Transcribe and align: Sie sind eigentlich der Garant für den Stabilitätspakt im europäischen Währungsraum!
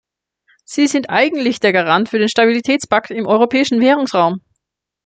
Sie 0.65 0.87
sind 0.87 1.11
eigentlich 1.11 1.59
der 1.59 1.73
Garant 1.73 2.09
für 2.09 2.17
den 2.17 2.27
Stabilitätspakt 2.27 3.11
im 3.11 3.27
europäischen 3.27 3.81
Währungsraum! 3.81 4.41